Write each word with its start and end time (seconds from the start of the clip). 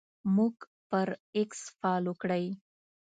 موږ 0.35 0.55
پر 0.89 1.07
اکس 1.39 1.61
فالو 1.79 2.13
کړئ 2.21 2.45